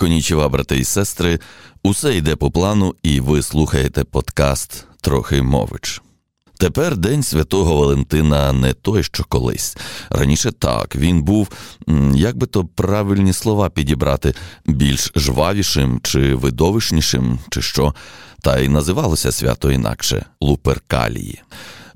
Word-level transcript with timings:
Конічева, 0.00 0.48
брати 0.48 0.78
і 0.78 0.84
сестри, 0.84 1.38
усе 1.82 2.16
йде 2.16 2.36
по 2.36 2.50
плану, 2.50 2.94
і 3.02 3.20
ви 3.20 3.42
слухаєте 3.42 4.04
подкаст 4.04 4.84
Трохи 5.00 5.42
мович. 5.42 6.02
Тепер 6.58 6.96
День 6.96 7.22
Святого 7.22 7.76
Валентина 7.76 8.52
не 8.52 8.72
той, 8.72 9.02
що 9.02 9.24
колись. 9.24 9.76
Раніше 10.10 10.52
так, 10.52 10.96
він 10.96 11.22
був, 11.22 11.48
як 12.14 12.36
би 12.36 12.46
то 12.46 12.64
правильні 12.64 13.32
слова 13.32 13.70
підібрати, 13.70 14.34
більш 14.66 15.12
жвавішим 15.16 16.00
чи 16.02 16.34
видовищнішим, 16.34 17.38
чи 17.50 17.62
що, 17.62 17.94
та 18.42 18.58
й 18.58 18.68
називалося 18.68 19.32
свято 19.32 19.70
інакше 19.70 20.24
Луперкалії. 20.40 21.42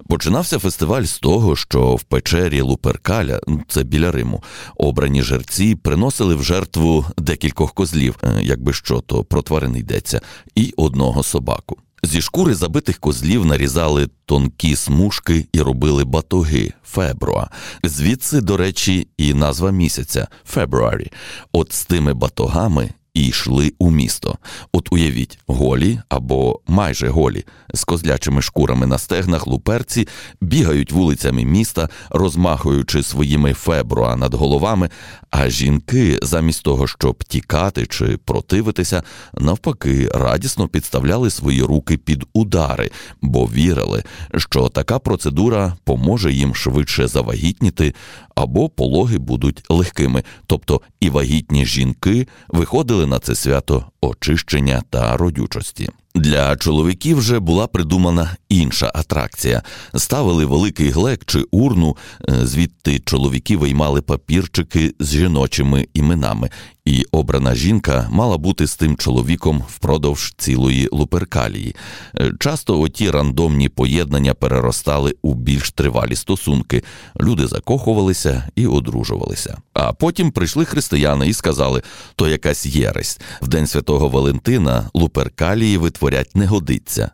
Починався 0.09 0.59
фестиваль 0.59 1.03
з 1.03 1.19
того, 1.19 1.57
що 1.57 1.95
в 1.95 2.02
печері 2.02 2.61
Луперкаля, 2.61 3.41
це 3.69 3.82
біля 3.82 4.11
Риму, 4.12 4.43
обрані 4.77 5.23
жерці 5.23 5.75
приносили 5.75 6.34
в 6.34 6.43
жертву 6.43 7.07
декількох 7.19 7.73
козлів, 7.73 8.19
е, 8.23 8.41
якби 8.43 8.73
що 8.73 9.01
то 9.01 9.25
про 9.25 9.43
тварин 9.43 9.77
йдеться, 9.77 10.20
і 10.55 10.74
одного 10.77 11.23
собаку. 11.23 11.77
Зі 12.05 12.23
шкури 12.23 12.55
забитих 12.55 12.98
козлів 12.98 13.46
нарізали 13.46 14.09
тонкі 14.24 14.77
смужки 14.77 15.46
і 15.52 15.60
робили 15.60 16.05
батоги 16.05 16.73
фебруа. 16.84 17.48
Звідси, 17.84 18.41
до 18.41 18.57
речі, 18.57 19.09
і 19.16 19.34
назва 19.34 19.71
місяця 19.71 20.29
Фебруарі. 20.45 21.12
От 21.52 21.73
з 21.73 21.84
тими 21.84 22.15
батогами 22.15 22.91
і 23.15 23.27
йшли 23.27 23.73
у 23.79 23.91
місто. 23.91 24.39
От 24.73 24.93
уявіть, 24.93 25.39
голі 25.47 26.01
або 26.09 26.61
майже 26.66 27.09
голі 27.09 27.45
з 27.75 27.85
козлячими 27.85 28.43
шкурами 28.43 28.87
на 28.87 28.98
стегнах 28.98 29.47
луперці 29.47 30.09
бігають 30.41 30.93
вулицями 30.93 31.45
міста, 31.45 31.88
розмахуючи 32.11 33.02
своїми 33.02 33.52
фебруа 33.52 34.16
над 34.16 34.35
головами, 34.35 34.91
а 35.30 35.48
жінки, 35.48 36.19
замість 36.23 36.62
того, 36.62 36.87
щоб 36.87 37.25
тікати 37.25 37.87
чи 37.87 38.16
противитися, 38.16 39.02
навпаки, 39.35 40.10
радісно 40.15 40.69
підставляли 40.69 41.30
свої 41.30 41.63
руки 41.63 41.97
під 41.97 42.24
удари, 42.32 42.91
бо 43.23 43.47
вірили, 43.47 44.02
що 44.37 44.69
така 44.69 44.99
процедура 44.99 45.76
поможе 45.85 46.32
їм 46.32 46.54
швидше 46.54 47.09
завагітніти, 47.09 47.95
або 48.35 48.69
пологи 48.69 49.19
будуть 49.19 49.65
легкими, 49.69 50.23
тобто 50.47 50.80
і 51.01 51.10
вагітні 51.10 51.66
жінки 51.66 52.29
виходили 52.49 53.01
на 53.06 53.18
це 53.18 53.34
свято 53.34 53.84
очищення 54.00 54.82
та 54.90 55.16
родючості. 55.16 55.88
Для 56.15 56.57
чоловіків 56.57 57.18
вже 57.18 57.38
була 57.38 57.66
придумана 57.66 58.37
інша 58.49 58.93
атракція. 58.95 59.63
Ставили 59.95 60.45
великий 60.45 60.91
глек 60.91 61.24
чи 61.27 61.45
урну, 61.51 61.96
е, 62.29 62.46
звідти 62.46 62.99
чоловіки 62.99 63.57
виймали 63.57 64.03
папірчики 64.03 64.94
з 64.99 65.10
жіночими 65.10 65.87
іменами, 65.94 66.50
і 66.84 67.04
обрана 67.12 67.54
жінка 67.54 68.09
мала 68.10 68.38
бути 68.38 68.66
з 68.66 68.77
тим 68.77 68.97
чоловіком 68.97 69.65
впродовж 69.69 70.34
цілої 70.38 70.88
луперкалії. 70.93 71.77
Е, 72.21 72.32
часто 72.41 72.81
оті 72.81 73.10
рандомні 73.10 73.69
поєднання 73.69 74.34
переростали 74.34 75.15
у 75.22 75.34
більш 75.34 75.71
тривалі 75.71 76.16
стосунки. 76.16 76.82
Люди 77.21 77.47
закохувалися 77.47 78.49
і 78.56 78.66
одружувалися. 78.66 79.59
А 79.75 79.93
потім 79.93 80.31
прийшли 80.31 80.65
християни 80.65 81.28
і 81.28 81.32
сказали: 81.32 81.82
то 82.16 82.28
якась 82.28 82.66
єресь 82.66 83.21
в 83.43 83.49
день 83.49 83.66
святого 83.66 84.09
Валентина 84.09 84.91
луперкалії 84.94 85.78
витворять 86.03 86.36
не 86.36 86.47
годиться. 86.47 87.12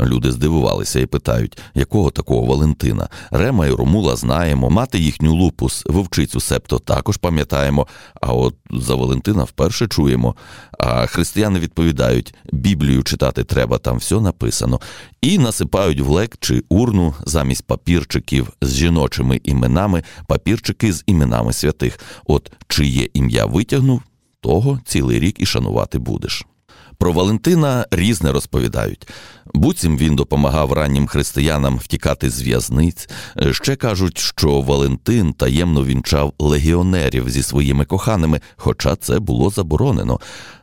Люди 0.00 0.32
здивувалися 0.32 1.00
і 1.00 1.06
питають, 1.06 1.58
якого 1.74 2.10
такого 2.10 2.46
Валентина. 2.46 3.08
Рема 3.30 3.66
і 3.66 3.70
Ромула 3.70 4.16
знаємо, 4.16 4.70
мати 4.70 4.98
їхню 4.98 5.34
лупус, 5.34 5.82
вовчицю 5.86 6.40
септо 6.40 6.78
також 6.78 7.16
пам'ятаємо, 7.16 7.86
а 8.20 8.32
от 8.32 8.54
за 8.70 8.94
Валентина 8.94 9.44
вперше 9.44 9.88
чуємо. 9.88 10.36
А 10.78 11.06
християни 11.06 11.60
відповідають, 11.60 12.34
Біблію 12.52 13.02
читати 13.02 13.44
треба, 13.44 13.78
там 13.78 13.96
все 13.96 14.20
написано, 14.20 14.80
і 15.20 15.38
насипають 15.38 16.00
в 16.00 16.08
лек 16.08 16.36
чи 16.40 16.62
урну 16.68 17.14
замість 17.24 17.66
папірчиків 17.66 18.52
з 18.62 18.74
жіночими 18.74 19.40
іменами, 19.44 20.02
папірчики 20.26 20.92
з 20.92 21.04
іменами 21.06 21.52
святих. 21.52 21.98
От 22.26 22.52
чиє 22.68 23.08
ім'я 23.14 23.46
витягнув, 23.46 24.02
того 24.40 24.80
цілий 24.84 25.20
рік 25.20 25.40
і 25.40 25.46
шанувати 25.46 25.98
будеш. 25.98 26.46
Про 26.98 27.12
Валентина 27.12 27.86
різне 27.90 28.32
розповідають. 28.32 29.08
Буцім 29.54 29.98
він 29.98 30.16
допомагав 30.16 30.72
раннім 30.72 31.06
християнам 31.06 31.76
втікати 31.78 32.30
з 32.30 32.42
в'язниць. 32.42 33.08
Ще 33.50 33.76
кажуть, 33.76 34.18
що 34.18 34.60
Валентин 34.60 35.32
таємно 35.32 35.84
вінчав 35.84 36.32
легіонерів 36.38 37.30
зі 37.30 37.42
своїми 37.42 37.84
коханими, 37.84 38.40
хоча 38.56 38.96
це 38.96 39.18
було 39.18 39.50
заборонено. 39.50 40.20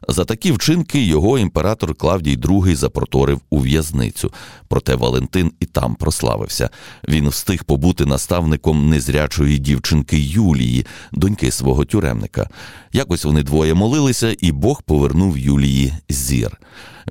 За 0.08 0.26
такі 0.26 0.52
вчинки 0.52 1.04
його 1.04 1.40
імператор 1.40 1.96
Клавдій 1.96 2.38
II 2.38 2.76
запроторив 2.76 3.42
у 3.50 3.60
в'язницю. 3.60 4.34
Проте 4.68 4.96
Валентин 4.96 5.52
і 5.60 5.66
там 5.66 5.96
прославився. 5.96 6.70
Він 7.08 7.30
встиг 7.30 7.64
побути 7.64 8.06
наставником 8.06 8.90
незрячої 8.90 9.58
дівчинки 9.58 10.20
Юлії, 10.20 10.86
доньки 11.12 11.52
свого 11.52 11.86
тюремника. 11.86 12.50
Якось 12.94 13.26
вони 13.26 13.44
двоє 13.44 13.74
молилися, 13.74 14.36
і 14.40 14.52
Бог 14.52 14.82
повернув 14.82 15.38
Юлії 15.38 15.94
зір. 16.24 16.60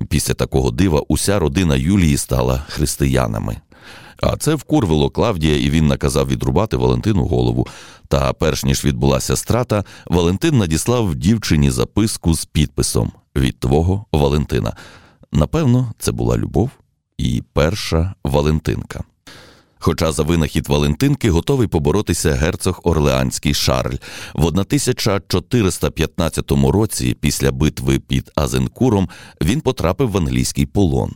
Після 0.09 0.33
такого 0.33 0.71
дива 0.71 1.01
уся 1.07 1.39
родина 1.39 1.75
Юлії 1.75 2.17
стала 2.17 2.65
християнами. 2.67 3.57
А 4.21 4.37
це 4.37 4.55
вкурвило 4.55 5.09
Клавдія, 5.09 5.57
і 5.57 5.69
він 5.69 5.87
наказав 5.87 6.27
відрубати 6.27 6.77
Валентину 6.77 7.25
голову. 7.25 7.67
Та, 8.07 8.33
перш 8.33 8.63
ніж 8.63 8.85
відбулася 8.85 9.35
страта, 9.35 9.83
Валентин 10.05 10.57
надіслав 10.57 11.15
дівчині 11.15 11.71
записку 11.71 12.33
з 12.33 12.45
підписом 12.45 13.11
від 13.35 13.59
твого 13.59 14.05
Валентина. 14.11 14.75
Напевно, 15.31 15.93
це 15.99 16.11
була 16.11 16.37
любов 16.37 16.69
і 17.17 17.43
перша 17.53 18.13
Валентинка. 18.23 19.03
Хоча 19.85 20.11
за 20.11 20.23
винахід 20.23 20.67
Валентинки 20.67 21.29
готовий 21.29 21.67
поборотися 21.67 22.33
герцог 22.33 22.81
Орлеанський 22.83 23.53
Шарль 23.53 23.95
в 24.33 24.45
1415 24.45 26.51
році, 26.51 27.17
після 27.19 27.51
битви 27.51 27.99
під 27.99 28.31
Азенкуром, 28.35 29.09
він 29.41 29.61
потрапив 29.61 30.11
в 30.11 30.17
англійський 30.17 30.65
полон. 30.65 31.11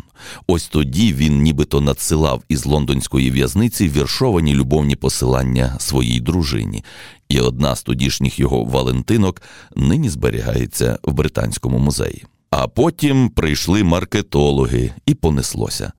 Ось 0.47 0.67
тоді 0.67 1.13
він 1.13 1.41
нібито 1.41 1.81
надсилав 1.81 2.43
із 2.49 2.65
лондонської 2.65 3.31
в'язниці 3.31 3.89
віршовані 3.89 4.55
любовні 4.55 4.95
посилання 4.95 5.75
своїй 5.79 6.19
дружині, 6.19 6.83
і 7.29 7.39
одна 7.39 7.75
з 7.75 7.83
тодішніх 7.83 8.39
його 8.39 8.63
Валентинок 8.63 9.41
нині 9.75 10.09
зберігається 10.09 10.99
в 11.03 11.13
британському 11.13 11.79
музеї. 11.79 12.25
А 12.49 12.67
потім 12.67 13.29
прийшли 13.29 13.83
маркетологи, 13.83 14.91
і 15.05 15.13
понеслося. 15.13 15.91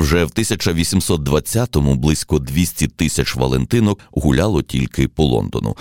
Вже 0.00 0.24
в 0.24 0.30
1820-му 0.30 1.94
близько 1.94 2.38
200 2.38 2.88
тисяч 2.88 3.36
валентинок 3.36 4.00
гуляло 4.12 4.62
тільки 4.62 5.08
по 5.08 5.24
Лондону. 5.24 5.76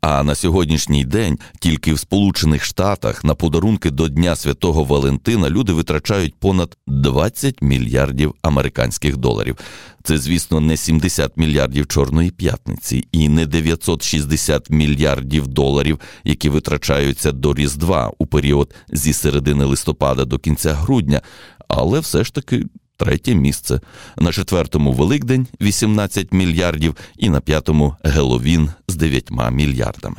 А 0.00 0.22
на 0.22 0.34
сьогоднішній 0.34 1.04
день 1.04 1.38
тільки 1.60 1.94
в 1.94 1.98
Сполучених 1.98 2.64
Штатах 2.64 3.24
на 3.24 3.34
подарунки 3.34 3.90
до 3.90 4.08
Дня 4.08 4.36
Святого 4.36 4.84
Валентина 4.84 5.50
люди 5.50 5.72
витрачають 5.72 6.34
понад 6.34 6.76
20 6.86 7.62
мільярдів 7.62 8.34
американських 8.42 9.16
доларів. 9.16 9.56
Це, 10.02 10.18
звісно, 10.18 10.60
не 10.60 10.76
70 10.76 11.36
мільярдів 11.36 11.86
Чорної 11.86 12.30
п'ятниці 12.30 13.08
і 13.12 13.28
не 13.28 13.46
960 13.46 14.70
мільярдів 14.70 15.46
доларів, 15.46 16.00
які 16.24 16.48
витрачаються 16.48 17.32
до 17.32 17.54
Різдва 17.54 18.12
у 18.18 18.26
період 18.26 18.74
зі 18.88 19.12
середини 19.12 19.64
листопада 19.64 20.24
до 20.24 20.38
кінця 20.38 20.72
грудня, 20.74 21.20
але 21.68 22.00
все 22.00 22.24
ж 22.24 22.34
таки 22.34 22.64
третє 23.04 23.34
місце, 23.34 23.80
на 24.18 24.32
четвертому 24.32 24.92
Великдень 24.92 25.46
18 25.60 26.32
мільярдів, 26.32 26.96
і 27.16 27.30
на 27.30 27.40
п'ятому 27.40 27.96
Геловін 28.04 28.70
з 28.88 28.96
9 28.96 29.30
мільярдами. 29.50 30.16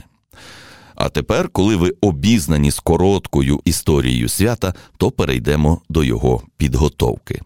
А 0.95 1.09
тепер, 1.09 1.49
коли 1.49 1.75
ви 1.75 1.93
обізнані 2.01 2.71
з 2.71 2.79
короткою 2.79 3.59
історією 3.65 4.29
свята, 4.29 4.73
то 4.97 5.11
перейдемо 5.11 5.81
до 5.89 6.03
його 6.03 6.41
підготовки. 6.57 7.41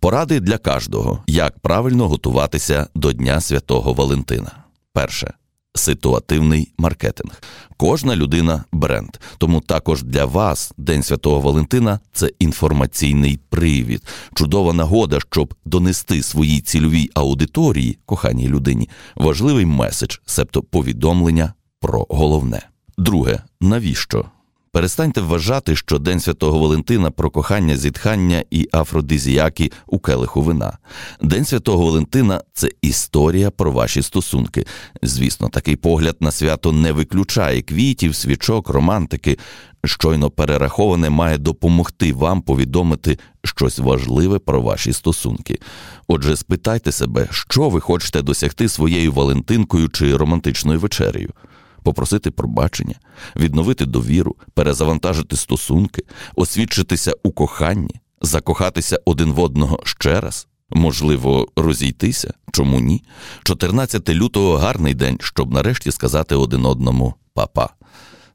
Поради 0.00 0.40
для 0.40 0.58
кожного, 0.58 1.24
як 1.26 1.58
правильно 1.58 2.08
готуватися 2.08 2.86
до 2.94 3.12
Дня 3.12 3.40
Святого 3.40 3.92
Валентина. 3.92 4.52
Перше 4.92 5.34
ситуативний 5.76 6.72
маркетинг. 6.78 7.42
Кожна 7.76 8.16
людина 8.16 8.64
бренд. 8.72 9.10
Тому 9.38 9.60
також 9.60 10.02
для 10.02 10.24
вас 10.24 10.72
День 10.76 11.02
Святого 11.02 11.40
Валентина 11.40 12.00
це 12.12 12.30
інформаційний 12.38 13.38
привід, 13.50 14.02
чудова 14.34 14.72
нагода, 14.72 15.18
щоб 15.30 15.54
донести 15.64 16.22
своїй 16.22 16.60
цільовій 16.60 17.10
аудиторії, 17.14 17.98
коханій 18.06 18.48
людині, 18.48 18.88
важливий 19.16 19.66
меседж, 19.66 20.16
себто 20.26 20.62
повідомлення 20.62 21.52
про 21.80 22.06
головне. 22.08 22.68
Друге, 22.98 23.42
навіщо? 23.60 24.24
Перестаньте 24.76 25.20
вважати, 25.20 25.76
що 25.76 25.98
День 25.98 26.20
Святого 26.20 26.58
Валентина 26.58 27.10
про 27.10 27.30
кохання, 27.30 27.76
зітхання 27.76 28.44
і 28.50 28.68
афродизіаки 28.72 29.72
у 29.86 29.98
келиху 29.98 30.42
вина. 30.42 30.78
День 31.22 31.44
Святого 31.44 31.84
Валентина 31.84 32.42
це 32.52 32.68
історія 32.82 33.50
про 33.50 33.72
ваші 33.72 34.02
стосунки. 34.02 34.66
Звісно, 35.02 35.48
такий 35.48 35.76
погляд 35.76 36.16
на 36.20 36.30
свято 36.30 36.72
не 36.72 36.92
виключає 36.92 37.62
квітів, 37.62 38.14
свічок, 38.14 38.68
романтики. 38.68 39.38
Щойно 39.84 40.30
перераховане 40.30 41.10
має 41.10 41.38
допомогти 41.38 42.12
вам 42.12 42.42
повідомити 42.42 43.18
щось 43.44 43.78
важливе 43.78 44.38
про 44.38 44.62
ваші 44.62 44.92
стосунки. 44.92 45.58
Отже, 46.08 46.36
спитайте 46.36 46.92
себе, 46.92 47.28
що 47.30 47.68
ви 47.68 47.80
хочете 47.80 48.22
досягти 48.22 48.68
своєю 48.68 49.12
Валентинкою 49.12 49.88
чи 49.88 50.16
романтичною 50.16 50.80
вечерею 50.80 51.32
попросити 51.86 52.30
пробачення, 52.30 52.94
відновити 53.36 53.86
довіру, 53.86 54.36
перезавантажити 54.54 55.36
стосунки, 55.36 56.02
освідчитися 56.34 57.12
у 57.22 57.30
коханні, 57.30 58.00
закохатися 58.22 59.00
один 59.04 59.32
в 59.32 59.40
одного 59.40 59.78
ще 59.84 60.20
раз. 60.20 60.48
Можливо, 60.70 61.48
розійтися? 61.56 62.34
Чому 62.52 62.80
ні? 62.80 63.02
14 63.42 64.08
лютого 64.08 64.56
гарний 64.56 64.94
день, 64.94 65.18
щоб 65.20 65.52
нарешті 65.52 65.90
сказати 65.92 66.34
один 66.34 66.66
одному 66.66 67.14
папа. 67.34 67.68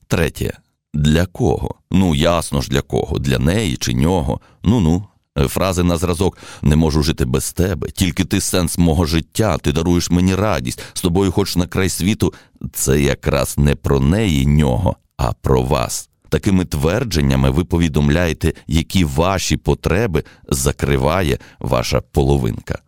Третє. 0.08 0.58
Для 0.94 1.26
кого? 1.26 1.76
Ну, 1.92 2.16
ясно 2.16 2.62
ж 2.62 2.70
для 2.70 2.82
кого, 2.82 3.20
для 3.20 3.40
неї 3.40 3.78
чи 3.78 3.94
нього. 3.94 4.40
Ну 4.64 4.80
ну, 4.80 5.08
фрази 5.38 5.84
на 5.84 5.98
зразок 5.98 6.38
не 6.62 6.76
можу 6.76 7.04
жити 7.04 7.26
без 7.26 7.54
тебе, 7.54 7.90
тільки 7.90 8.26
ти 8.26 8.42
сенс 8.42 8.78
мого 8.78 9.06
життя, 9.06 9.58
ти 9.58 9.72
даруєш 9.72 10.10
мені 10.10 10.36
радість, 10.36 10.82
з 10.94 11.02
тобою 11.02 11.32
хоч 11.32 11.56
на 11.56 11.68
край 11.68 11.90
світу. 11.90 12.34
Це 12.74 13.02
якраз 13.02 13.58
не 13.58 13.76
про 13.76 14.00
неї 14.00 14.46
нього, 14.46 14.96
а 15.18 15.34
про 15.34 15.62
вас. 15.62 16.10
Такими 16.30 16.66
твердженнями 16.66 17.50
ви 17.50 17.64
повідомляєте, 17.64 18.54
які 18.68 19.06
ваші 19.06 19.58
потреби 19.58 20.24
закриває 20.50 21.40
ваша 21.60 22.02
половинка. 22.02 22.80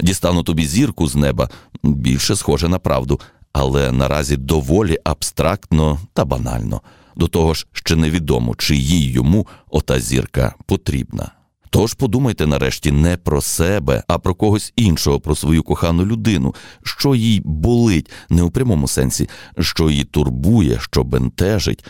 Дістану 0.00 0.42
тобі 0.42 0.66
зірку 0.66 1.08
з 1.08 1.16
неба 1.16 1.48
більше 1.82 2.36
схоже 2.36 2.68
на 2.68 2.78
правду, 2.78 3.20
але 3.52 3.92
наразі 3.92 4.36
доволі 4.36 4.98
абстрактно 5.04 6.00
та 6.12 6.24
банально. 6.24 6.80
До 7.16 7.28
того 7.28 7.54
ж, 7.54 7.66
ще 7.72 7.96
невідомо, 7.96 8.54
чи 8.54 8.76
їй 8.76 9.12
йому 9.12 9.46
ота 9.70 10.00
зірка 10.00 10.54
потрібна. 10.66 11.30
Тож 11.70 11.94
подумайте 11.94 12.46
нарешті 12.46 12.92
не 12.92 13.16
про 13.16 13.42
себе, 13.42 14.02
а 14.08 14.18
про 14.18 14.34
когось 14.34 14.72
іншого, 14.76 15.20
про 15.20 15.36
свою 15.36 15.62
кохану 15.62 16.06
людину, 16.06 16.54
що 16.82 17.14
їй 17.14 17.42
болить, 17.44 18.10
не 18.30 18.42
у 18.42 18.50
прямому 18.50 18.88
сенсі, 18.88 19.28
що 19.58 19.90
її 19.90 20.04
турбує, 20.04 20.78
що 20.80 21.04
бентежить, 21.04 21.84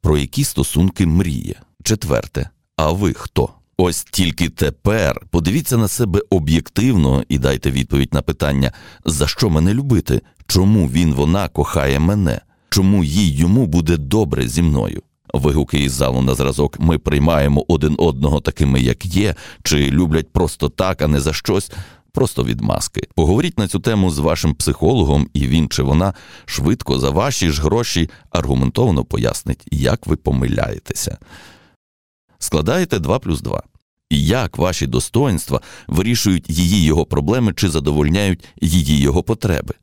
про 0.00 0.18
які 0.18 0.44
стосунки 0.44 1.06
мріє. 1.06 1.54
Четверте, 1.82 2.50
а 2.76 2.92
ви 2.92 3.12
хто? 3.12 3.48
Ось 3.76 4.04
тільки 4.04 4.48
тепер 4.48 5.20
подивіться 5.30 5.76
на 5.76 5.88
себе 5.88 6.20
об'єктивно 6.30 7.24
і 7.28 7.38
дайте 7.38 7.70
відповідь 7.70 8.14
на 8.14 8.22
питання, 8.22 8.72
за 9.04 9.26
що 9.26 9.50
мене 9.50 9.74
любити, 9.74 10.20
чому 10.46 10.88
він 10.88 11.14
вона 11.14 11.48
кохає 11.48 11.98
мене, 11.98 12.40
чому 12.68 13.04
їй 13.04 13.36
йому 13.36 13.66
буде 13.66 13.96
добре 13.96 14.48
зі 14.48 14.62
мною. 14.62 15.02
Вигуки 15.34 15.78
із 15.78 15.92
залу 15.92 16.22
на 16.22 16.34
зразок 16.34 16.80
ми 16.80 16.98
приймаємо 16.98 17.64
один 17.68 17.94
одного 17.98 18.40
такими, 18.40 18.80
як 18.80 19.06
є, 19.06 19.34
чи 19.62 19.90
люблять 19.90 20.32
просто 20.32 20.68
так, 20.68 21.02
а 21.02 21.08
не 21.08 21.20
за 21.20 21.32
щось. 21.32 21.72
Просто 22.12 22.44
від 22.44 22.60
маски. 22.60 23.02
Поговоріть 23.14 23.58
на 23.58 23.68
цю 23.68 23.80
тему 23.80 24.10
з 24.10 24.18
вашим 24.18 24.54
психологом, 24.54 25.28
і 25.32 25.46
він 25.46 25.68
чи 25.68 25.82
вона 25.82 26.14
швидко 26.44 26.98
за 26.98 27.10
ваші 27.10 27.50
ж 27.50 27.62
гроші 27.62 28.10
аргументовано 28.30 29.04
пояснить, 29.04 29.66
як 29.70 30.06
ви 30.06 30.16
помиляєтеся. 30.16 31.18
Складаєте 32.38 32.98
2 32.98 33.18
плюс 33.18 33.40
2 33.40 33.62
і 34.14 34.24
як 34.24 34.58
ваші 34.58 34.86
достоинства 34.86 35.60
вирішують 35.88 36.50
її 36.50 36.82
його 36.82 37.04
проблеми 37.04 37.52
чи 37.56 37.68
задовольняють 37.68 38.44
її 38.60 39.00
його 39.00 39.22
потреби. 39.22 39.74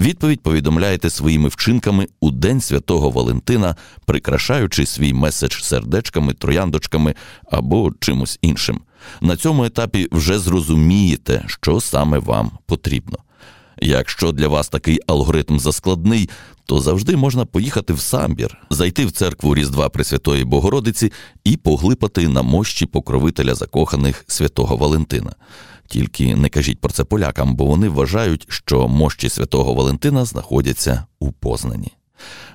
Відповідь 0.00 0.40
повідомляєте 0.40 1.10
своїми 1.10 1.48
вчинками 1.48 2.06
у 2.20 2.30
День 2.30 2.60
Святого 2.60 3.10
Валентина, 3.10 3.76
прикрашаючи 4.06 4.86
свій 4.86 5.12
меседж 5.12 5.62
сердечками, 5.62 6.32
трояндочками 6.32 7.14
або 7.50 7.92
чимось 8.00 8.38
іншим. 8.42 8.80
На 9.20 9.36
цьому 9.36 9.64
етапі 9.64 10.08
вже 10.12 10.38
зрозумієте, 10.38 11.44
що 11.46 11.80
саме 11.80 12.18
вам 12.18 12.50
потрібно. 12.66 13.18
Якщо 13.82 14.32
для 14.32 14.48
вас 14.48 14.68
такий 14.68 15.00
алгоритм 15.06 15.58
заскладний, 15.58 16.28
то 16.66 16.80
завжди 16.80 17.16
можна 17.16 17.44
поїхати 17.44 17.92
в 17.92 18.00
самбір, 18.00 18.58
зайти 18.70 19.06
в 19.06 19.12
церкву 19.12 19.54
Різдва 19.54 19.88
Пресвятої 19.88 20.44
Богородиці 20.44 21.12
і 21.44 21.56
поглипати 21.56 22.28
на 22.28 22.42
мощі 22.42 22.86
покровителя 22.86 23.54
закоханих 23.54 24.24
святого 24.26 24.76
Валентина. 24.76 25.32
Тільки 25.86 26.36
не 26.36 26.48
кажіть 26.48 26.80
про 26.80 26.92
це 26.92 27.04
полякам, 27.04 27.54
бо 27.54 27.64
вони 27.64 27.88
вважають, 27.88 28.46
що 28.48 28.88
мощі 28.88 29.28
святого 29.28 29.74
Валентина 29.74 30.24
знаходяться 30.24 31.04
у 31.18 31.32
Познані. 31.32 31.92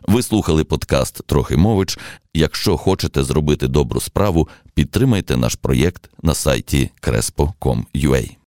Ви 0.07 0.23
слухали 0.23 0.63
подкаст 0.63 1.21
Трохи 1.25 1.57
мович. 1.57 1.99
Якщо 2.33 2.77
хочете 2.77 3.23
зробити 3.23 3.67
добру 3.67 3.99
справу, 3.99 4.47
підтримайте 4.73 5.37
наш 5.37 5.55
проєкт 5.55 6.09
на 6.23 6.33
сайті 6.33 6.91
crespo.com.ua. 7.01 8.42